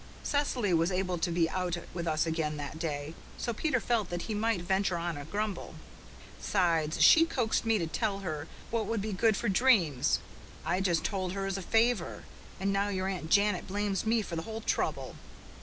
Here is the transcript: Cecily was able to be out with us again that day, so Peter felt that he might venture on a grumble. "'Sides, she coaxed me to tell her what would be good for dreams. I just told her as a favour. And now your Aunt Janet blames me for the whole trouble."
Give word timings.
Cecily 0.23 0.73
was 0.73 0.91
able 0.91 1.19
to 1.19 1.29
be 1.29 1.47
out 1.51 1.77
with 1.93 2.07
us 2.07 2.25
again 2.25 2.57
that 2.57 2.79
day, 2.79 3.13
so 3.37 3.53
Peter 3.53 3.79
felt 3.79 4.09
that 4.09 4.23
he 4.23 4.33
might 4.33 4.61
venture 4.63 4.97
on 4.97 5.15
a 5.15 5.25
grumble. 5.25 5.75
"'Sides, 6.39 6.99
she 7.03 7.23
coaxed 7.23 7.65
me 7.67 7.77
to 7.77 7.85
tell 7.85 8.21
her 8.21 8.47
what 8.71 8.87
would 8.87 9.03
be 9.03 9.13
good 9.13 9.37
for 9.37 9.47
dreams. 9.47 10.17
I 10.65 10.81
just 10.81 11.03
told 11.03 11.33
her 11.33 11.45
as 11.45 11.55
a 11.59 11.61
favour. 11.61 12.23
And 12.59 12.73
now 12.73 12.87
your 12.87 13.07
Aunt 13.07 13.29
Janet 13.29 13.67
blames 13.67 14.03
me 14.03 14.23
for 14.23 14.35
the 14.35 14.41
whole 14.41 14.61
trouble." 14.61 15.17